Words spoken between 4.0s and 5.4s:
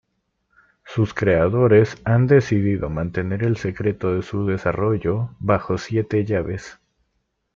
de su desarrollo